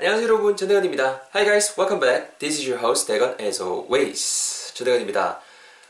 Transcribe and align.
안녕하세요 0.00 0.28
여러분 0.28 0.56
전대건입니다. 0.56 1.28
Hi 1.34 1.44
guys, 1.44 1.78
welcome 1.78 2.00
back. 2.00 2.38
This 2.38 2.58
is 2.58 2.66
your 2.66 2.82
host 2.82 3.06
대건 3.06 3.36
as 3.38 3.60
always. 3.60 4.72
전대건입니다. 4.72 5.42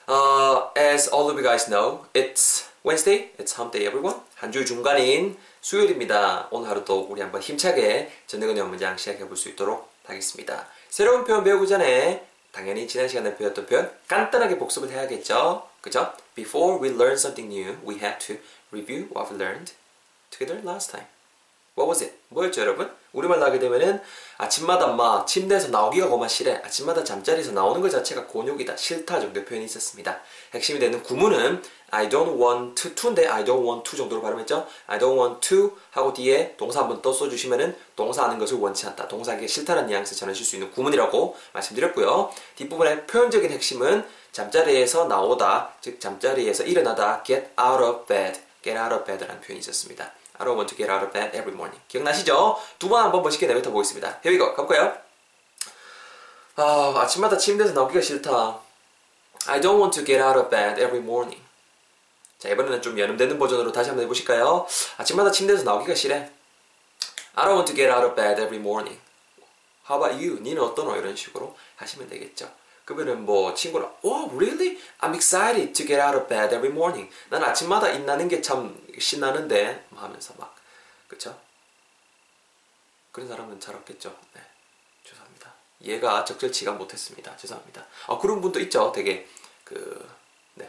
Uh, 0.08 0.66
as 0.76 1.08
all 1.14 1.30
of 1.30 1.36
you 1.38 1.44
guys 1.44 1.70
know, 1.70 2.06
it's 2.12 2.66
Wednesday. 2.84 3.30
It's 3.38 3.54
hump 3.56 3.70
day 3.70 3.86
everyone. 3.86 4.18
한 4.34 4.50
주 4.50 4.64
중간인 4.66 5.38
수요일입니다. 5.60 6.48
오늘 6.50 6.68
하루도 6.70 7.06
우리 7.08 7.20
한번 7.20 7.40
힘차게 7.40 8.10
전대건의 8.26 8.64
문장 8.64 8.96
시작해 8.96 9.20
볼 9.28 9.36
수 9.36 9.48
있도록 9.50 9.88
하겠습니다. 10.02 10.66
새로운 10.88 11.22
표현 11.24 11.44
배우기 11.44 11.68
전에 11.68 12.26
당연히 12.50 12.88
지난 12.88 13.06
시간에 13.06 13.36
배웠던 13.36 13.66
표현 13.66 13.92
간단하게 14.08 14.58
복습을 14.58 14.90
해야겠죠. 14.90 15.68
그죠? 15.80 16.12
Before 16.34 16.82
we 16.82 16.88
learn 16.88 17.12
something 17.14 17.46
new, 17.46 17.78
we 17.86 18.00
have 18.02 18.18
to 18.26 18.38
review 18.72 19.06
what 19.14 19.32
we 19.32 19.38
learned 19.38 19.74
together 20.30 20.60
last 20.66 20.90
time. 20.90 21.06
It? 21.88 22.12
뭐였죠, 22.28 22.60
여러분? 22.60 22.90
우리말 23.12 23.40
나게 23.40 23.58
되면은 23.58 24.00
아침마다 24.38 24.86
막 24.86 25.26
침대에서 25.26 25.68
나오기가 25.68 26.08
고마 26.08 26.28
싫어. 26.28 26.52
아침마다 26.62 27.02
잠자리에서 27.02 27.52
나오는 27.52 27.80
것 27.80 27.90
자체가 27.90 28.26
곤욕이다. 28.26 28.76
싫다 28.76 29.20
정도의 29.20 29.44
표현이 29.44 29.64
있었습니다. 29.66 30.20
핵심이 30.54 30.78
되는 30.78 31.02
구문은 31.02 31.62
I 31.90 32.08
don't 32.08 32.40
want 32.40 32.80
to, 32.80 32.94
to인데 32.94 33.26
I 33.26 33.44
don't 33.44 33.64
want 33.66 33.82
to 33.90 33.96
정도로 33.96 34.22
발음했죠? 34.22 34.66
I 34.86 34.98
don't 34.98 35.18
want 35.18 35.40
to 35.48 35.76
하고 35.90 36.12
뒤에 36.12 36.54
동사 36.56 36.80
한번 36.80 37.02
또 37.02 37.12
써주시면은 37.12 37.76
동사 37.96 38.24
하는 38.24 38.38
것을 38.38 38.58
원치 38.58 38.86
않다. 38.86 39.08
동사하기 39.08 39.48
싫다는 39.48 39.86
뉘앙스 39.86 40.14
전하실 40.14 40.46
수 40.46 40.56
있는 40.56 40.70
구문이라고 40.70 41.36
말씀드렸고요. 41.52 42.30
뒷부분의 42.56 43.06
표현적인 43.06 43.50
핵심은 43.50 44.06
잠자리에서 44.32 45.06
나오다, 45.06 45.74
즉 45.80 46.00
잠자리에서 46.00 46.62
일어나다, 46.62 47.24
get 47.24 47.48
out 47.60 47.82
of 47.82 48.06
bed, 48.06 48.40
get 48.62 48.78
out 48.78 48.94
of 48.94 49.04
bed라는 49.04 49.40
표현이 49.40 49.58
있었습니다. 49.58 50.12
I 50.40 50.44
don't 50.46 50.56
want 50.56 50.74
to 50.74 50.76
get 50.76 50.88
out 50.90 51.04
of 51.04 51.12
bed 51.12 51.36
every 51.36 51.52
morning. 51.52 51.78
기억나시죠? 51.88 52.56
두 52.78 52.88
번 52.88 53.04
한번 53.04 53.22
멋있게 53.22 53.46
내뱉어 53.46 53.70
보겠습니다. 53.70 54.20
Here 54.24 54.32
we 54.32 54.38
go. 54.38 54.54
가볼까요? 54.54 54.96
아, 56.56 56.94
아침마다 56.96 57.36
침대에서 57.36 57.74
나오기가 57.74 58.00
싫다. 58.00 58.58
I 59.46 59.60
don't 59.60 59.78
want 59.78 59.92
to 59.98 60.04
get 60.04 60.22
out 60.22 60.38
of 60.38 60.48
bed 60.48 60.80
every 60.80 60.98
morning. 61.04 61.42
자, 62.38 62.48
이번에는 62.48 62.80
좀 62.80 62.98
연음되는 62.98 63.38
버전으로 63.38 63.70
다시 63.70 63.90
한번 63.90 64.04
해보실까요? 64.04 64.66
아침마다 64.96 65.30
침대에서 65.30 65.62
나오기가 65.64 65.94
싫어. 65.94 66.16
I 66.16 67.44
don't 67.44 67.52
want 67.56 67.66
to 67.72 67.76
get 67.76 67.90
out 67.92 68.04
of 68.06 68.16
bed 68.16 68.40
every 68.40 68.58
morning. 68.58 68.98
How 69.88 70.02
about 70.02 70.16
you? 70.24 70.40
니는 70.40 70.62
어떠노? 70.62 70.96
이런 70.96 71.14
식으로 71.16 71.54
하시면 71.76 72.08
되겠죠. 72.08 72.50
그러면은 72.90 73.24
뭐 73.24 73.54
친구랑 73.54 73.94
wow 74.04 74.28
really? 74.36 74.76
I'm 75.00 75.14
excited 75.14 75.72
to 75.72 75.86
get 75.86 76.00
out 76.02 76.16
of 76.18 76.26
bed 76.28 76.52
every 76.54 76.70
morning 76.72 77.08
난 77.28 77.42
아침마다 77.44 77.88
일나는 77.88 78.26
게 78.28 78.40
참 78.42 78.76
신나는데. 78.98 79.86
하면서 79.94 80.34
막 80.38 80.56
그쵸? 81.06 81.38
그런 83.12 83.28
사람은 83.28 83.60
잘 83.60 83.74
없겠죠. 83.76 84.14
네. 84.34 84.40
죄송합니다. 85.04 85.52
얘가 85.84 86.24
적절치가 86.24 86.72
못했습니다. 86.72 87.36
죄송합니다. 87.36 87.84
아 88.08 88.18
그런 88.18 88.40
분도 88.40 88.58
있죠. 88.60 88.90
되게 88.92 89.26
그네. 89.64 90.68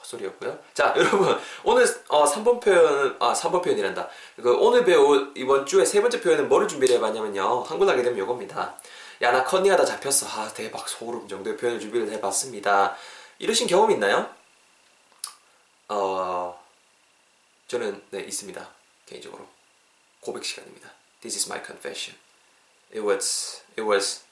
헛소리였고요. 0.00 0.58
자 0.74 0.94
여러분. 0.98 1.38
오늘 1.62 1.84
어 2.08 2.24
3번 2.24 2.60
표현 2.60 3.16
아 3.20 3.32
3번 3.32 3.62
표현이란다. 3.62 4.08
그 4.36 4.52
오늘 4.56 4.84
배울 4.84 5.32
이번 5.36 5.64
주에 5.66 5.84
세 5.84 6.00
번째 6.00 6.20
표현은 6.20 6.48
뭐를 6.48 6.66
준비를 6.66 6.96
해봤냐면요 6.96 7.62
한글 7.62 7.86
나게 7.86 8.02
되면 8.02 8.18
요겁니다 8.18 8.76
야, 9.22 9.30
나 9.30 9.44
컨닝 9.44 9.70
하다 9.70 9.84
잡혔어. 9.84 10.26
아, 10.26 10.52
대박, 10.52 10.88
소름 10.88 11.28
정도의 11.28 11.56
표현을 11.56 11.78
준비를 11.78 12.10
해봤습니다. 12.10 12.96
이러신 13.38 13.68
경험 13.68 13.92
있나요? 13.92 14.34
어, 15.88 16.60
저는, 17.68 18.04
네, 18.10 18.20
있습니다. 18.22 18.68
개인적으로. 19.06 19.46
고백 20.20 20.44
시간입니다. 20.44 20.90
This 21.20 21.36
is 21.36 21.48
my 21.48 21.64
confession. 21.64 22.18
It 22.90 23.06
was, 23.06 23.62
it 23.78 23.82
was 23.82 24.24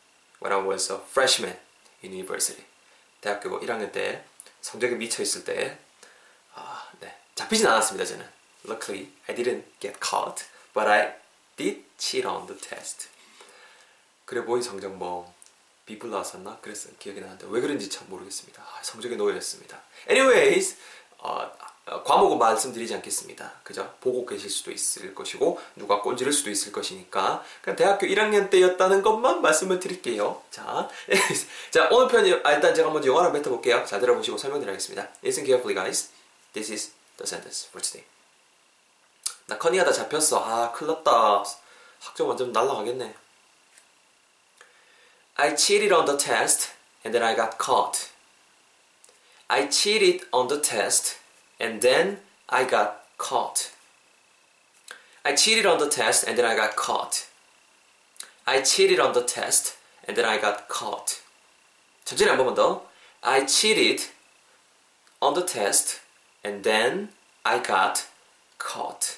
when 0.42 0.52
I 0.52 0.66
was 0.66 0.90
a 0.92 0.98
freshman 0.98 1.56
in 2.02 2.12
university. 2.12 2.64
대학교 3.20 3.60
1학년 3.60 3.92
때, 3.92 4.24
성적에 4.60 4.96
미쳐 4.96 5.22
있을 5.22 5.44
때, 5.44 5.78
아, 6.54 6.90
네. 6.98 7.16
잡히진 7.36 7.68
않았습니다, 7.68 8.04
저는. 8.06 8.28
Luckily, 8.64 9.12
I 9.28 9.36
didn't 9.36 9.62
get 9.78 10.00
caught, 10.02 10.46
but 10.74 10.90
I 10.90 11.14
did 11.56 11.84
cheat 11.96 12.26
on 12.26 12.48
the 12.48 12.58
test. 12.58 13.08
그래 14.30 14.44
보이 14.44 14.62
성적 14.62 14.94
뭐 14.94 15.34
B 15.84 15.98
플러스였나? 15.98 16.58
그랬어 16.62 16.88
기억이 17.00 17.20
나는데 17.20 17.48
왜 17.50 17.60
그런지 17.60 17.90
참 17.90 18.06
모르겠습니다. 18.08 18.62
아, 18.62 18.80
성적에 18.80 19.16
노예였습니다. 19.16 19.76
Anyways 20.08 20.76
어, 21.18 21.50
어, 21.86 22.04
과목은 22.04 22.38
말씀드리지 22.38 22.94
않겠습니다. 22.94 23.54
그죠? 23.64 23.92
보고 24.00 24.24
계실 24.24 24.48
수도 24.48 24.70
있을 24.70 25.16
것이고 25.16 25.60
누가 25.74 26.00
꼰지를 26.00 26.32
수도 26.32 26.48
있을 26.48 26.70
것이니까 26.70 27.42
그냥 27.60 27.74
대학교 27.74 28.06
1학년 28.06 28.50
때였다는 28.50 29.02
것만 29.02 29.42
말씀을 29.42 29.80
드릴게요. 29.80 30.40
자, 30.52 30.88
자 31.72 31.88
오늘 31.90 32.06
편 32.06 32.24
아, 32.46 32.52
일단 32.52 32.72
제가 32.72 32.88
먼저 32.88 33.08
영어를 33.08 33.32
뱉어볼게요. 33.32 33.84
잘 33.84 33.98
들어보시고 33.98 34.38
설명드리겠습니다. 34.38 35.08
Listen 35.24 35.44
carefully, 35.44 35.74
guys. 35.74 36.10
This 36.52 36.70
is 36.70 36.92
the 37.16 37.26
sentence 37.26 37.66
for 37.68 37.82
today. 37.82 38.06
나 39.48 39.58
커닝하다 39.58 39.90
잡혔어. 39.90 40.38
아, 40.38 40.70
큰일 40.70 40.92
났다. 40.92 41.42
학점 41.98 42.28
완전 42.28 42.52
날라가겠네. 42.52 43.19
I 45.39 45.53
cheated 45.53 45.91
on 45.91 46.05
the 46.05 46.17
test 46.17 46.71
and 47.03 47.13
then 47.13 47.23
I 47.23 47.35
got 47.35 47.57
caught. 47.57 48.11
I 49.49 49.67
cheated 49.67 50.21
on 50.31 50.47
the 50.47 50.59
test 50.59 51.17
and 51.59 51.81
then 51.81 52.19
I 52.49 52.63
got 52.63 53.03
caught. 53.17 53.71
I 55.23 55.35
cheated 55.35 55.65
on 55.65 55.79
the 55.79 55.89
test 55.89 56.27
and 56.27 56.37
then 56.37 56.45
I 56.45 56.55
got 56.55 56.75
caught. 56.75 57.27
I 58.47 58.61
cheated 58.61 58.99
on 58.99 59.13
the 59.13 59.23
test 59.23 59.75
and 60.07 60.15
then 60.15 60.25
I 60.25 60.37
got 60.39 60.67
caught. 60.67 61.21
천천히 62.05 62.29
한 62.29 62.37
번만 62.37 62.55
더. 62.55 62.87
I 63.21 63.45
cheated 63.45 64.09
on 65.19 65.33
the 65.33 65.45
test 65.45 65.99
and 66.43 66.61
then 66.63 67.09
I 67.43 67.61
got 67.61 68.05
caught. 68.59 69.17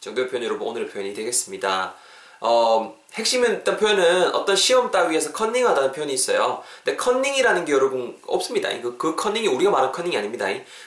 정도의 0.00 0.28
표현 0.28 0.44
여러분 0.44 0.66
오늘의 0.68 0.88
표현이 0.90 1.14
되겠습니다. 1.14 1.94
어, 2.39 2.95
핵심은 3.13 3.49
일단 3.49 3.77
표현은 3.77 4.35
어떤 4.35 4.55
시험 4.55 4.91
따위에서 4.91 5.31
컨닝하다는 5.31 5.91
표현이 5.91 6.13
있어요. 6.13 6.63
근데 6.83 6.95
컨닝이라는 6.97 7.65
게 7.65 7.73
여러분 7.73 8.17
없습니다. 8.27 8.69
그, 8.81 8.97
그 8.97 9.15
컨닝이 9.15 9.47
우리가 9.47 9.71
말하는 9.71 9.91
컨닝이 9.91 10.15
아닙니다. 10.17 10.45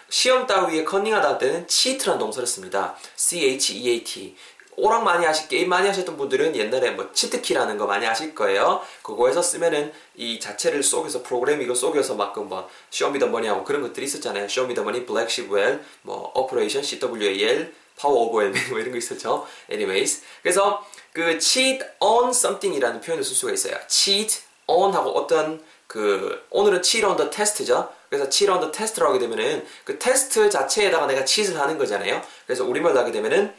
시험 0.08 0.46
따위에 0.46 0.84
컨닝하다 0.84 1.28
할 1.28 1.38
때는 1.38 1.66
cheat라는 1.68 2.18
동사를 2.18 2.46
씁니다. 2.46 2.94
C-H-E-A-T. 3.16 4.36
오락 4.76 5.02
많이 5.02 5.26
하실, 5.26 5.48
게임 5.48 5.68
많이 5.68 5.86
하셨던 5.88 6.16
분들은 6.16 6.56
옛날에 6.56 6.92
뭐 6.92 7.10
치트키라는 7.12 7.76
거 7.76 7.86
많이 7.86 8.06
아실 8.06 8.34
거예요. 8.34 8.80
그거에서 9.02 9.42
쓰면은 9.42 9.92
이 10.14 10.40
자체를 10.40 10.82
속여서 10.82 11.22
프로그램 11.22 11.60
이거 11.60 11.74
속여서 11.74 12.14
막그뭐 12.14 12.68
show 12.90 13.06
me 13.06 13.14
the 13.14 13.26
money 13.26 13.46
하고 13.48 13.64
그런 13.64 13.82
것들이 13.82 14.06
있었잖아요. 14.06 14.48
쇼미더머니, 14.48 15.04
블랙시브웰, 15.04 15.80
뭐 16.02 16.32
operation, 16.34 16.82
CWAL, 16.82 17.74
파워 18.00 18.42
엘맨 18.42 18.70
뭐 18.70 18.78
이런 18.78 18.92
거 18.92 18.98
있었죠. 18.98 19.46
anyways. 19.70 20.22
그래서 20.42 20.82
그 21.12 21.38
cheat 21.40 21.84
on 21.98 22.30
something이라는 22.30 23.00
표현을 23.00 23.24
쓸 23.24 23.34
수가 23.34 23.52
있어요. 23.52 23.76
cheat 23.88 24.42
on 24.66 24.92
하고 24.94 25.10
어떤 25.10 25.62
그 25.86 26.44
오늘은 26.50 26.82
cheat 26.82 27.04
on 27.04 27.16
the 27.16 27.30
test죠. 27.30 27.92
그래서 28.08 28.28
cheat 28.28 28.50
on 28.50 28.60
the 28.60 28.72
test라고 28.72 29.14
하게 29.14 29.20
되면은 29.20 29.66
그 29.84 29.98
테스트 29.98 30.48
자체에다가 30.50 31.06
내가 31.06 31.24
cheat을 31.24 31.60
하는 31.60 31.78
거잖아요. 31.78 32.22
그래서 32.46 32.64
우리말로 32.64 32.98
하게 32.98 33.12
되면은 33.12 33.52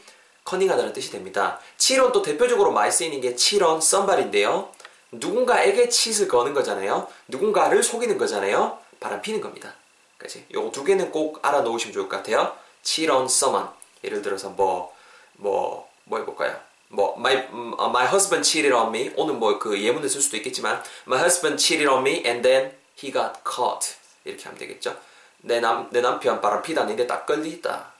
커닝하다는 0.44 0.92
뜻이 0.92 1.10
됩니다. 1.10 1.60
cheat 1.78 2.00
on 2.00 2.12
또 2.12 2.22
대표적으로 2.22 2.72
많이 2.72 2.90
쓰이는 2.90 3.20
게 3.20 3.36
cheat 3.36 3.62
on 3.62 3.78
somebody인데요. 3.78 4.70
누군가에게 5.12 5.90
cheat을 5.90 6.28
거는 6.28 6.54
거잖아요. 6.54 7.06
누군가를 7.28 7.82
속이는 7.82 8.16
거잖아요. 8.16 8.78
바람 8.98 9.20
피는 9.20 9.40
겁니다. 9.40 9.74
그치? 10.16 10.46
요거 10.52 10.70
두 10.70 10.84
개는 10.84 11.10
꼭 11.10 11.40
알아놓으시면 11.42 11.92
좋을 11.92 12.08
것 12.08 12.16
같아요. 12.16 12.56
cheat 12.82 13.10
on 13.10 13.24
someone. 13.26 13.68
예를 14.04 14.22
들어서 14.22 14.48
뭐, 14.48 14.94
뭐, 15.34 15.88
뭐 16.04 16.18
해볼까요? 16.18 16.71
뭐 16.92 17.14
my 17.18 17.34
uh, 17.36 17.88
my 17.88 18.06
husband 18.06 18.46
cheated 18.48 18.74
on 18.74 18.88
me. 18.94 19.10
오늘 19.16 19.34
뭐 19.34 19.58
그 19.58 19.80
예문을 19.82 20.08
쓸 20.08 20.20
수도 20.20 20.36
있겠지만 20.36 20.82
my 21.06 21.18
husband 21.20 21.56
cheated 21.62 21.88
on 21.90 22.00
me 22.06 22.22
and 22.26 22.42
then 22.46 22.72
he 23.02 23.10
got 23.12 23.40
caught. 23.48 23.96
이렇게 24.24 24.44
하면 24.44 24.58
되겠죠? 24.58 24.94
내 25.40 25.58
남 25.58 25.88
내 25.90 26.00
남편 26.00 26.40
바람 26.40 26.62
피다니는데 26.62 27.06
딱 27.06 27.26
걸리다. 27.26 27.90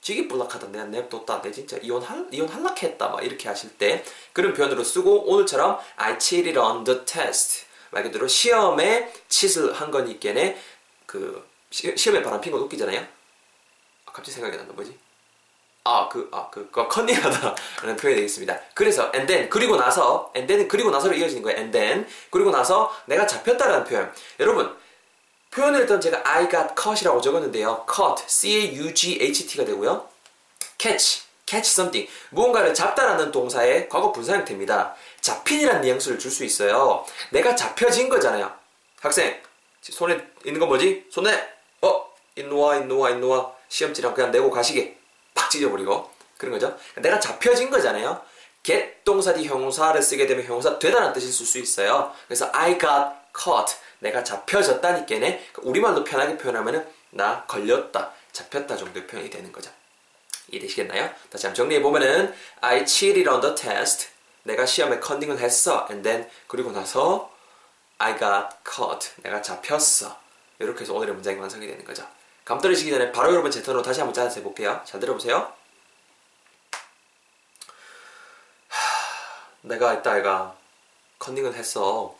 지기 0.00 0.28
불락하다. 0.28 0.68
내가 0.68 0.84
냅뒀다 0.84 1.42
내 1.42 1.50
진짜 1.50 1.76
이혼할 1.78 2.28
이혼 2.30 2.48
할락했다. 2.48 3.08
막 3.08 3.24
이렇게 3.24 3.48
하실 3.48 3.70
때 3.78 4.04
그런 4.32 4.54
표현으로 4.54 4.84
쓰고 4.84 5.24
오늘처럼 5.32 5.78
I 5.96 6.16
cheated 6.20 6.58
on 6.58 6.84
the 6.84 7.04
test. 7.04 7.66
말 7.90 8.02
그대로 8.02 8.28
시험에 8.28 9.10
치을 9.28 9.72
한 9.72 9.90
거니께네 9.90 10.60
그 11.06 11.42
시, 11.70 11.96
시험에 11.96 12.22
바람 12.22 12.40
핀거 12.40 12.58
웃기잖아요? 12.58 13.00
아, 13.00 14.12
갑자기 14.12 14.32
생각이 14.32 14.56
난다. 14.56 14.72
뭐지 14.74 14.96
아, 15.90 16.06
그, 16.06 16.28
아, 16.32 16.50
그, 16.50 16.68
그, 16.70 16.86
컨닝하다 16.86 17.54
라는 17.80 17.96
표현이 17.96 18.16
되겠습니다. 18.16 18.60
그래서, 18.74 19.10
and 19.14 19.26
then, 19.26 19.48
그리고 19.48 19.76
나서, 19.76 20.30
and 20.36 20.46
then은 20.46 20.68
그리고 20.68 20.90
나서로 20.90 21.14
이어지는 21.14 21.42
거예요. 21.42 21.56
and 21.56 21.72
then, 21.72 22.06
그리고 22.28 22.50
나서 22.50 22.94
내가 23.06 23.26
잡혔다라는 23.26 23.84
표현. 23.84 24.12
여러분, 24.38 24.76
표현을 25.50 25.80
일단 25.80 25.98
제가 25.98 26.20
I 26.24 26.50
got 26.50 26.74
caught이라고 26.78 27.22
적었는데요. 27.22 27.86
caught, 27.90 28.22
C-A-U-G-H-T가 28.26 29.64
되고요. 29.64 30.06
catch, 30.76 31.22
catch 31.46 31.72
something. 31.72 32.12
무언가를 32.32 32.74
잡다라는 32.74 33.32
동사의 33.32 33.88
과거 33.88 34.12
분사 34.12 34.34
형태입니다. 34.34 34.94
잡힌이라는 35.22 35.80
뉘앙스를 35.80 36.18
줄 36.18 36.30
수 36.30 36.44
있어요. 36.44 37.06
내가 37.30 37.56
잡혀진 37.56 38.10
거잖아요. 38.10 38.52
학생, 39.00 39.40
손에 39.80 40.22
있는 40.44 40.60
거 40.60 40.66
뭐지? 40.66 41.06
손에, 41.10 41.48
어, 41.80 42.04
인노아, 42.36 42.76
인노아, 42.76 43.08
인노아. 43.10 43.52
시험지랑 43.70 44.12
그냥 44.12 44.30
내고 44.30 44.50
가시게. 44.50 44.97
팍 45.48 45.50
찢어버리고. 45.50 46.10
그런 46.36 46.52
거죠. 46.52 46.78
내가 46.96 47.18
잡혀진 47.18 47.70
거잖아요. 47.70 48.22
get 48.62 49.02
동사 49.04 49.32
뒤 49.32 49.46
형용사를 49.46 50.00
쓰게 50.00 50.26
되면 50.26 50.44
형용사 50.44 50.78
되다는 50.78 51.12
뜻을 51.12 51.32
쓸수 51.32 51.58
있어요. 51.58 52.14
그래서 52.28 52.48
I 52.52 52.78
got 52.78 53.08
caught. 53.36 53.76
내가 53.98 54.22
잡혀졌다니까네. 54.22 55.48
우리말로 55.62 56.04
편하게 56.04 56.36
표현하면은 56.36 56.86
나 57.10 57.44
걸렸다, 57.46 58.12
잡혔다 58.32 58.76
정도의 58.76 59.06
표현이 59.06 59.30
되는 59.30 59.50
거죠. 59.50 59.70
이해되시겠나요? 60.52 61.10
다시 61.30 61.46
한번 61.46 61.54
정리해보면은 61.56 62.34
I 62.60 62.86
cheated 62.86 63.28
on 63.28 63.40
the 63.40 63.54
test. 63.54 64.08
내가 64.44 64.64
시험에 64.64 65.00
컨닝을 65.00 65.38
했어. 65.38 65.86
And 65.90 66.08
then 66.08 66.30
그리고 66.46 66.70
나서 66.70 67.32
I 67.98 68.16
got 68.16 68.56
caught. 68.64 69.10
내가 69.22 69.42
잡혔어. 69.42 70.16
이렇게 70.60 70.82
해서 70.82 70.94
오늘의 70.94 71.14
문장이 71.14 71.38
완성이 71.38 71.66
되는 71.66 71.84
거죠. 71.84 72.06
감 72.48 72.58
떨어지기 72.62 72.90
전에 72.90 73.12
바로 73.12 73.30
여러분 73.32 73.50
제 73.50 73.62
턴으로 73.62 73.82
다시 73.82 74.00
한번 74.00 74.14
짜서 74.14 74.36
해볼게요. 74.36 74.80
잘 74.86 74.98
들어보세요. 75.00 75.52
내가 79.60 79.92
이따 79.92 80.16
애가 80.16 80.56
컨닝을 81.18 81.52
했어. 81.52 82.16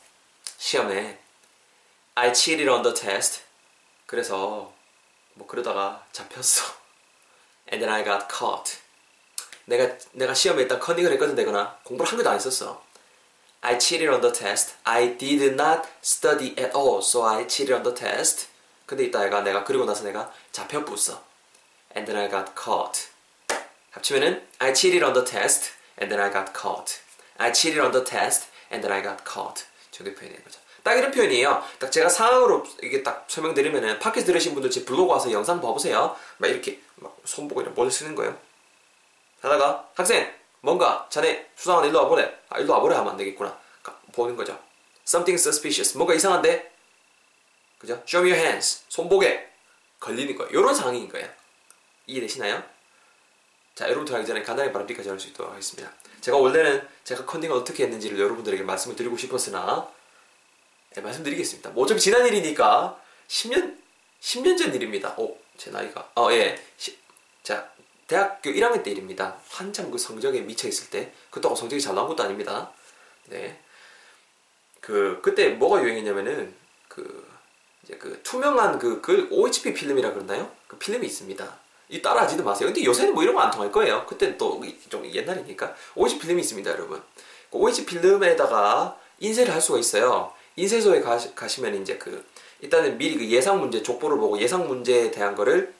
시험에 0.59 1.19
I 2.15 2.35
cheated 2.35 2.69
on 2.69 2.83
the 2.83 2.95
test. 2.95 3.41
그래서 4.05 4.71
뭐 5.33 5.47
그러다가 5.47 6.05
잡혔어. 6.13 6.75
And 7.73 7.83
then 7.83 7.89
I 7.89 8.05
got 8.05 8.27
caught. 8.31 8.77
내가 9.65 9.97
내가 10.13 10.35
시험에 10.35 10.61
일단 10.61 10.79
컨닝을 10.79 11.11
했거든 11.13 11.37
되거나 11.37 11.79
공부를 11.85 12.11
한 12.11 12.19
개도 12.19 12.29
안 12.29 12.37
했었어. 12.37 12.85
I 13.63 13.81
cheated 13.81 14.13
on 14.13 14.21
the 14.21 14.35
test. 14.35 14.75
I 14.85 15.17
did 15.17 15.55
not 15.55 15.89
study 16.03 16.55
at 16.59 16.77
all, 16.77 16.99
so 16.99 17.27
I 17.27 17.49
cheated 17.49 17.73
on 17.73 17.83
the 17.83 17.95
test. 17.95 18.49
근데 18.89 19.05
이따 19.05 19.25
애가 19.27 19.43
내가 19.43 19.65
그리고 19.65 19.85
나서 19.85 20.03
내가 20.03 20.33
잡혀붙어. 20.51 21.23
And 21.95 22.11
then 22.11 22.17
I 22.17 22.31
got 22.31 22.55
caught. 22.59 23.09
합치면은 23.91 24.49
I 24.61 24.73
cheated 24.73 25.05
on 25.05 25.13
the 25.13 25.27
test, 25.27 25.73
and 26.01 26.09
then 26.09 26.19
I 26.19 26.33
got 26.33 26.59
caught. 26.59 27.01
I 27.37 27.53
cheated 27.53 27.85
on 27.85 27.93
the 27.93 28.03
test, 28.03 28.49
and 28.73 28.81
then 28.81 28.91
I 28.91 29.03
got 29.03 29.23
caught. 29.31 29.67
저게 29.91 30.15
표현되는 30.15 30.43
거죠. 30.43 30.59
딱 30.83 30.95
이런 30.95 31.11
표현이에요. 31.11 31.63
딱 31.79 31.93
제가 31.93 32.09
상황으로 32.09 32.65
이게 32.83 33.03
딱 33.03 33.27
설명드리면은 33.29 33.99
팟캐스트 33.99 34.33
들으신 34.33 34.55
분들 34.55 34.71
제 34.71 34.87
블로그 34.87 35.13
와서 35.13 35.31
영상 35.33 35.61
봐보세요. 35.61 36.17
막 36.39 36.49
이렇게 36.49 36.81
막 36.95 37.15
손보고 37.27 37.61
이런 37.61 37.75
뭘 37.75 37.91
쓰는 37.91 38.15
거예요. 38.15 38.39
하다가 39.43 39.91
학생 39.95 40.33
뭔가 40.63 41.07
자네 41.11 41.51
수상한 41.57 41.85
일로 41.85 42.05
와보래. 42.05 42.39
아 42.49 42.59
일로 42.59 42.73
와보래 42.73 42.97
하면 42.97 43.13
안 43.13 43.17
되겠구나. 43.19 43.55
보는 44.13 44.35
거죠. 44.35 44.59
Something 45.07 45.39
suspicious. 45.39 45.95
뭔가 45.99 46.15
이상한데? 46.15 46.78
그죠? 47.79 48.03
Show 48.07 48.27
me 48.27 48.33
your 48.33 48.37
hands. 48.45 48.85
손보게. 48.89 49.49
걸리는 50.01 50.37
거예요. 50.37 50.51
이런 50.51 50.75
상황인 50.75 51.09
거예요. 51.09 51.29
이해되시나요? 52.07 52.63
자, 53.75 53.85
여러분들 53.87 54.15
하기 54.15 54.27
전에 54.27 54.43
간단히 54.43 54.73
바로 54.73 54.87
삐까지 54.87 55.09
할 55.09 55.19
수 55.21 55.29
있도록 55.29 55.53
하겠습니다. 55.53 55.93
제가 56.21 56.37
원래는 56.37 56.87
제가 57.05 57.25
컨닝을 57.25 57.57
어떻게 57.57 57.85
했는지를 57.85 58.19
여러분들에게 58.19 58.63
말씀을 58.65 58.97
드리고 58.97 59.17
싶었으나 59.17 59.89
네, 60.95 61.01
말씀드리겠습니다. 61.01 61.71
뭐 61.71 61.85
어차피 61.85 62.01
지난 62.01 62.27
일이니까 62.27 63.01
10년 63.29 63.77
10년 64.21 64.59
전 64.59 64.75
일입니다. 64.75 65.15
오, 65.17 65.39
제 65.57 65.71
나이가 65.71 66.11
어 66.17 66.33
예. 66.33 66.61
시, 66.77 66.99
자, 67.45 67.71
대학교 68.09 68.51
1학년 68.51 68.83
때 68.83 68.91
일입니다. 68.91 69.39
한참 69.49 69.91
그 69.93 69.99
성적에 69.99 70.41
미쳐 70.41 70.67
있을 70.67 70.91
때 70.91 71.13
그때가 71.31 71.55
성적이 71.55 71.81
잘 71.81 71.95
나온 71.95 72.09
것도 72.09 72.23
아닙니다. 72.25 72.73
네. 73.27 73.61
그 74.81 75.21
그때 75.23 75.51
뭐가 75.51 75.83
유행했냐면은 75.83 76.55
그 76.89 77.29
이제 77.89 77.97
그 77.97 78.21
투명한 78.23 78.79
그, 78.79 79.01
그 79.01 79.29
OHP 79.31 79.73
필름이라 79.73 80.13
그러나요? 80.13 80.51
그 80.67 80.77
필름이 80.77 81.07
있습니다. 81.07 81.57
이 81.89 82.03
따라하지도 82.03 82.45
마세요. 82.45 82.69
근데 82.69 82.85
요새는 82.85 83.15
뭐 83.15 83.23
이런 83.23 83.35
거 83.35 83.41
안 83.41 83.51
통할 83.51 83.73
거예요. 83.73 84.05
그때는 84.07 84.37
또 84.37 84.61
좀 84.91 85.07
옛날이니까. 85.07 85.75
OH 85.95 86.19
필름이 86.19 86.43
있습니다, 86.43 86.71
여러분. 86.71 87.03
그 87.51 87.57
OH 87.57 87.87
필름에다가 87.87 88.99
인쇄를 89.21 89.55
할 89.55 89.61
수가 89.63 89.79
있어요. 89.79 90.33
인쇄소에 90.57 91.01
가시, 91.01 91.35
가시면 91.35 91.81
이제 91.81 91.97
그 91.97 92.23
일단은 92.61 92.99
미리 92.99 93.17
그 93.17 93.27
예상 93.31 93.59
문제 93.61 93.83
족보를 93.83 94.19
보고 94.19 94.39
예상 94.39 94.69
문제에 94.69 95.11
대한 95.11 95.35
거를 95.35 95.73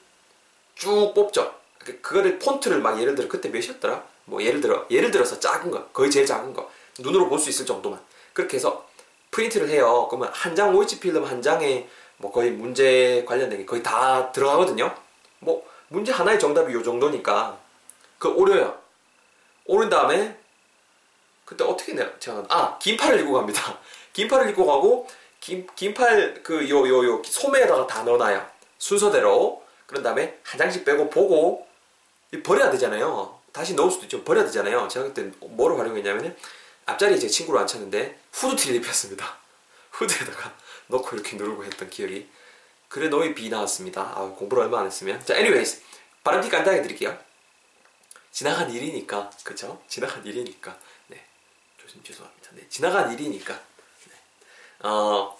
쭉 0.75 1.13
뽑죠. 1.13 1.53
그, 1.77 2.01
그거를 2.01 2.39
폰트를 2.39 2.79
막 2.79 2.99
예를 2.99 3.13
들어 3.13 3.27
그때 3.27 3.49
몇이었더라? 3.49 4.03
뭐 4.25 4.41
예를 4.41 4.61
들어 4.61 4.85
예를 4.89 5.11
들어서 5.11 5.39
작은 5.39 5.69
거 5.69 5.85
거의 5.87 6.09
제일 6.09 6.25
작은 6.25 6.53
거 6.53 6.71
눈으로 6.99 7.29
볼 7.29 7.37
수 7.39 7.49
있을 7.49 7.65
정도만 7.65 7.99
그렇게 8.33 8.57
해서 8.57 8.88
프린트를 9.31 9.69
해요. 9.69 10.07
그러면 10.09 10.29
한장 10.33 10.75
OH 10.75 10.99
필름 10.99 11.23
한 11.25 11.41
장에 11.41 11.87
뭐 12.17 12.31
거의 12.31 12.51
문제 12.51 13.23
관련된 13.27 13.59
게 13.59 13.65
거의 13.65 13.81
다 13.83 14.31
들어가거든요. 14.31 14.93
뭐 15.39 15.65
문제 15.87 16.11
하나의 16.11 16.39
정답이 16.39 16.73
요 16.73 16.83
정도니까 16.83 17.57
그 18.17 18.29
오려요. 18.29 18.77
오른 19.65 19.89
다음에 19.89 20.37
그때 21.45 21.63
어떻게 21.63 21.93
내가 21.93 22.11
제가 22.19 22.43
아 22.49 22.77
긴팔을 22.79 23.19
입고 23.21 23.33
갑니다. 23.33 23.77
긴팔을 24.13 24.49
입고 24.49 24.65
가고 24.65 25.07
긴, 25.39 25.67
긴팔 25.75 26.43
그 26.43 26.67
요 26.69 26.85
요 26.87 27.05
요 27.05 27.21
소매에다가 27.23 27.87
다 27.87 28.03
넣어놔요. 28.03 28.45
순서대로 28.77 29.63
그런 29.85 30.03
다음에 30.03 30.37
한 30.43 30.57
장씩 30.57 30.83
빼고 30.85 31.09
보고 31.09 31.65
버려야 32.43 32.69
되잖아요. 32.71 33.39
다시 33.51 33.73
넣을 33.73 33.89
수도 33.89 34.03
있죠. 34.05 34.23
버려야 34.23 34.45
되잖아요. 34.45 34.87
제가 34.87 35.05
그때 35.07 35.31
뭐로 35.41 35.77
활용했냐면은 35.77 36.35
앞자리에 36.89 37.19
제 37.19 37.27
친구를 37.27 37.61
앉혔는데 37.61 38.19
후드티를 38.33 38.77
입혔습니다. 38.77 39.37
후드에다가 39.91 40.55
넣고 40.87 41.15
이렇게 41.15 41.35
누르고 41.37 41.63
했던 41.65 41.89
기억이 41.89 42.29
그래 42.87 43.07
너희 43.07 43.35
B 43.35 43.49
나왔습니다. 43.49 44.01
아, 44.01 44.21
공부를 44.37 44.63
얼마 44.63 44.79
안 44.79 44.87
했으면. 44.87 45.23
자, 45.23 45.35
anyways. 45.35 45.81
발음티 46.23 46.49
간단하게 46.49 46.81
드릴게요. 46.81 47.17
지나간 48.31 48.71
일이니까. 48.71 49.29
그죠? 49.43 49.81
지나간 49.87 50.25
일이니까. 50.25 50.77
네. 51.07 51.23
조심 51.77 52.03
죄송합니다. 52.03 52.49
네. 52.53 52.65
지나간 52.69 53.13
일이니까. 53.13 53.53
네. 53.53 54.87
어, 54.87 55.37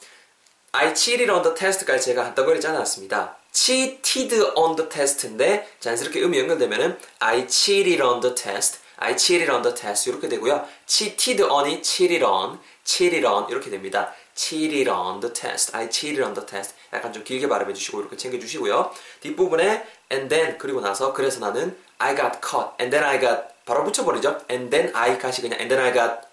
I 0.71 0.95
cheated 0.95 1.31
on 1.31 1.41
the 1.41 1.55
test까지 1.55 2.05
제가 2.05 2.35
그러지 2.35 2.67
않았습니다. 2.67 3.37
cheated 3.51 4.51
on 4.55 4.75
the 4.75 4.87
test인데 4.87 5.75
자연스럽게 5.79 6.21
음이 6.21 6.37
연결되면은 6.39 6.99
I 7.19 7.47
cheated 7.49 8.01
on 8.03 8.21
the 8.21 8.35
test. 8.35 8.78
I 9.01 9.15
cheated 9.15 9.49
on 9.51 9.61
the 9.61 9.73
test 9.73 10.09
이렇게 10.09 10.27
되고요. 10.27 10.65
cheated 10.85 11.43
on이 11.43 11.81
cheated 11.81 12.23
on, 12.23 12.59
cheated 12.83 13.25
on 13.25 13.49
이렇게 13.49 13.69
됩니다. 13.69 14.13
cheated 14.35 14.89
on 14.89 15.19
the 15.19 15.33
test. 15.33 15.75
I 15.75 15.89
cheated 15.89 16.21
on 16.21 16.33
the 16.33 16.45
test. 16.45 16.75
약간 16.93 17.13
좀 17.13 17.23
길게 17.23 17.47
발음해 17.47 17.73
주시고 17.73 18.01
이렇게 18.01 18.17
챙겨 18.17 18.39
주시고요. 18.39 18.91
뒷부분에 19.21 19.85
and 20.11 20.27
then 20.29 20.57
그리고 20.57 20.81
나서 20.81 21.13
그래서 21.13 21.39
나는 21.39 21.77
I 21.97 22.15
got 22.15 22.39
caught. 22.43 22.75
and 22.79 22.91
then 22.91 23.03
I 23.03 23.19
got 23.19 23.53
바로 23.65 23.83
붙여버리죠. 23.83 24.41
and 24.49 24.69
then 24.69 24.93
I 24.95 25.17
got이 25.19 25.41
그냥 25.41 25.59
and 25.59 25.73
then 25.73 25.79
I 25.79 25.93
got 25.93 26.27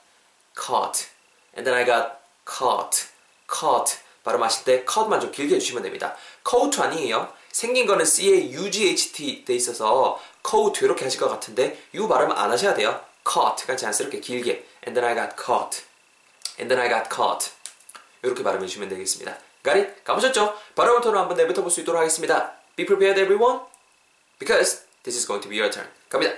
caught. 0.59 1.07
and 1.57 1.65
then 1.65 1.75
I 1.75 1.85
got 1.85 2.19
caught. 2.47 3.09
caught. 3.49 3.99
발음하실 4.25 4.65
때 4.65 4.85
caught,만 4.91 5.21
좀 5.21 5.31
길게 5.31 5.55
해주시면 5.55 5.85
됩니다. 5.85 6.17
caught 6.49 6.81
아니에요. 6.83 7.33
생긴 7.57 7.87
거는 7.87 8.05
C에 8.05 8.51
UGHT 8.51 9.47
돼 9.47 9.55
있어서 9.55 10.21
caught 10.47 10.85
이렇게 10.85 11.05
하실 11.05 11.19
것 11.19 11.31
같은데 11.31 11.83
U 11.95 12.07
발음 12.07 12.31
안 12.33 12.51
하셔야 12.51 12.75
돼요. 12.75 13.01
caught. 13.27 13.65
그냥 13.65 13.79
자연스럽게 13.79 14.21
길게 14.21 14.67
and 14.87 14.93
then 14.93 15.03
I 15.03 15.15
got 15.15 15.43
caught. 15.43 15.83
and 16.61 16.69
then 16.69 16.79
I 16.79 16.91
got 16.91 17.09
caught. 17.09 17.51
이렇게 18.23 18.43
발음해 18.43 18.67
주시면 18.67 18.91
되겠습니다. 18.91 19.39
It? 19.65 20.05
가보셨죠? 20.05 20.55
바로부터로 20.75 21.19
한번 21.19 21.39
내뱉어 21.39 21.63
볼 21.63 21.71
수 21.71 21.81
있도록 21.81 21.99
하겠습니다. 21.99 22.53
Be 22.77 22.85
prepared 22.85 23.19
everyone, 23.19 23.61
because 24.39 24.85
this 25.03 25.17
is 25.17 25.27
going 25.27 25.41
to 25.43 25.49
be 25.49 25.59
your 25.59 25.73
turn. 25.73 25.91
갑니다. 26.11 26.35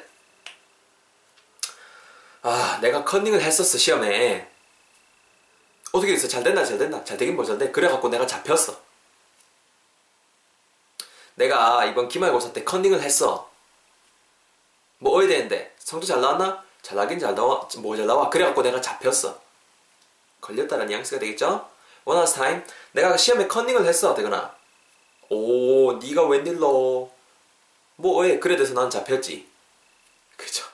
아, 2.43 2.79
내가 2.81 3.03
컨닝을 3.05 3.43
했었어, 3.43 3.77
시험에. 3.77 4.49
어떻게 5.91 6.13
됐어? 6.13 6.29
잘 6.29 6.45
됐나, 6.45 6.65
잘 6.65 6.79
됐나? 6.79 7.03
잘 7.03 7.19
되긴 7.19 7.35
뭐잘 7.35 7.59
돼. 7.59 7.73
그래갖고 7.73 8.09
내가 8.09 8.25
잡혔어. 8.25 8.88
내가 11.39 11.85
이번 11.85 12.09
기말고사 12.09 12.53
때 12.53 12.65
컨닝을 12.65 13.01
했어. 13.01 13.49
뭐 14.99 15.17
어야 15.19 15.29
되는데? 15.29 15.73
성적 15.79 16.07
잘 16.09 16.21
나왔나? 16.21 16.65
잘 16.83 16.97
나긴 16.97 17.19
잘 17.19 17.35
나와. 17.35 17.69
뭐 17.79 17.97
잘 17.97 18.07
나와. 18.07 18.29
그래갖고 18.29 18.61
내가 18.63 18.81
잡혔어. 18.81 19.41
걸렸다는 20.41 20.87
뉘앙스가 20.87 21.21
되겠죠? 21.21 21.69
One 22.05 22.19
last 22.19 22.37
time. 22.37 22.63
내가 22.93 23.17
시험에 23.17 23.47
컨닝을 23.47 23.87
했어, 23.87 24.15
되거나. 24.15 24.53
오, 25.29 25.93
네가 25.93 26.27
웬일로? 26.27 27.13
뭐, 27.97 28.23
왜? 28.23 28.39
그래 28.41 28.57
돼서 28.57 28.75
난 28.75 28.91
잡혔지. 28.91 29.49
그죠? 30.37 30.65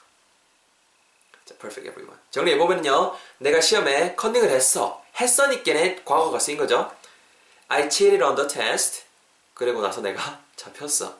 자, 1.44 1.54
perfect 1.56 1.88
everyone. 1.88 2.18
정리해보면요. 2.30 3.16
내가 3.38 3.60
시험에 3.60 4.14
컨닝을 4.14 4.48
했어. 4.48 5.02
했어니께네 5.20 6.02
과거가 6.04 6.38
쓰인 6.38 6.56
거죠. 6.56 6.90
I 7.68 7.90
cheated 7.90 8.22
on 8.22 8.34
the 8.36 8.48
test. 8.48 9.02
그리고 9.54 9.82
나서 9.82 10.00
내가 10.00 10.43
잡혔어. 10.56 11.16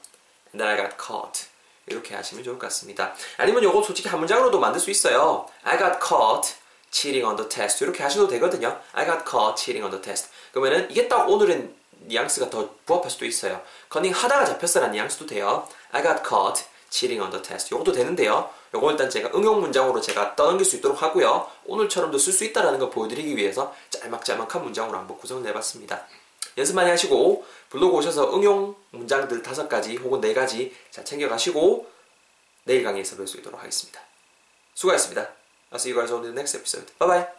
And 0.53 0.59
then 0.59 0.69
I 0.69 0.77
got 0.77 0.97
caught. 0.97 1.47
이렇게 1.87 2.15
하시면 2.15 2.45
좋을 2.45 2.59
것 2.59 2.67
같습니다. 2.69 3.15
아니면 3.37 3.63
요거 3.63 3.83
솔직히 3.83 4.09
한 4.09 4.19
문장으로도 4.21 4.59
만들 4.59 4.81
수 4.81 4.91
있어요. 4.91 5.47
I 5.63 5.79
got 5.79 5.99
caught 6.07 6.55
cheating 6.91 7.27
on 7.27 7.37
the 7.37 7.49
test. 7.49 7.85
이렇게 7.85 8.03
하셔도 8.03 8.29
되거든요. 8.29 8.81
I 8.93 9.05
got 9.05 9.25
caught 9.29 9.61
cheating 9.61 9.83
on 9.83 9.91
the 9.91 10.01
test. 10.03 10.31
그러면은 10.53 10.91
이게 10.91 11.09
딱 11.09 11.29
오늘은 11.29 11.75
뉘앙스가 12.07 12.51
더 12.51 12.71
부합할 12.87 13.11
수도 13.11 13.25
있어요. 13.27 13.61
커닝 13.89 14.13
하다가 14.13 14.45
잡혔어라는 14.47 14.93
뉘앙스도 14.93 15.27
돼요. 15.27 15.69
I 15.91 16.03
got 16.03 16.23
caught 16.27 16.65
cheating 16.91 17.21
on 17.21 17.31
the 17.31 17.43
test. 17.43 17.75
요것도 17.75 17.93
되는데요. 17.93 18.49
요거 18.73 18.91
일단 18.93 19.11
제가 19.11 19.31
응용 19.35 19.61
문장으로 19.61 20.01
제가 20.01 20.37
떠넘길 20.37 20.65
수 20.65 20.77
있도록 20.77 21.03
하고요. 21.03 21.51
오늘처럼도 21.67 22.19
쓸 22.19 22.33
수 22.33 22.45
있다는 22.45 22.79
걸 22.79 22.91
보여드리기 22.91 23.37
위해서 23.37 23.75
짤막짤막한 23.91 24.63
문장으로 24.63 24.99
한번 24.99 25.19
구성을 25.19 25.47
해봤습니다. 25.49 26.07
연습 26.57 26.75
많이 26.75 26.91
하시고 26.91 27.45
블로그 27.71 27.97
오셔서 27.97 28.35
응용 28.35 28.77
문장들 28.91 29.43
다섯 29.43 29.69
가지 29.69 29.97
혹은 29.97 30.21
네 30.21 30.33
가지 30.33 30.75
잘 30.91 31.05
챙겨가시고 31.05 31.91
내일 32.65 32.83
강의에서 32.83 33.17
뵐 33.17 33.27
수 33.27 33.39
있도록 33.39 33.61
하겠습니다. 33.61 34.01
수고하셨습니다. 34.75 35.29
I'll 35.73 35.77
see 35.77 35.93
you 35.93 36.01
guys 36.01 36.13
on 36.13 36.23
the 36.23 36.33
next 36.33 36.57
episode. 36.57 36.87
Bye 36.99 37.09
bye. 37.09 37.34